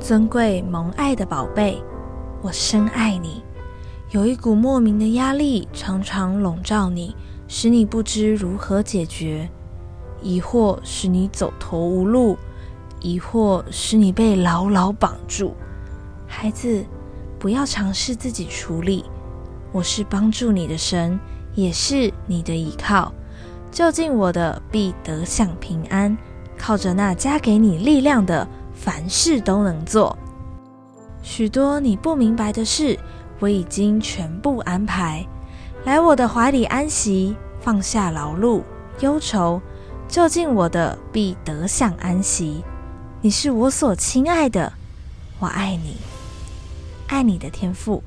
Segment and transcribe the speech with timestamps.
[0.00, 1.80] 尊贵蒙爱的宝贝，
[2.40, 3.42] 我深爱你。
[4.10, 7.14] 有一股莫名的压力常常笼罩你，
[7.46, 9.46] 使你不知如何解决；
[10.22, 12.34] 疑惑使你走投无路；
[13.00, 15.54] 疑惑使你被牢牢绑住。
[16.26, 16.82] 孩子，
[17.38, 19.04] 不要尝试自己处理，
[19.70, 21.20] 我是帮助你的神，
[21.54, 23.12] 也是你的依靠。
[23.70, 26.16] 就近我的，必得享平安。
[26.58, 28.46] 靠着那加给你力量的，
[28.82, 30.16] 凡事都能做。
[31.22, 32.98] 许多你不明白的事，
[33.38, 35.26] 我已经全部安排。
[35.84, 38.62] 来我的怀里安息，放下劳碌
[39.00, 39.60] 忧愁，
[40.08, 42.64] 就近我的，必得享安息。
[43.20, 44.72] 你是我所亲爱的，
[45.38, 45.98] 我爱你，
[47.08, 48.02] 爱你的天赋。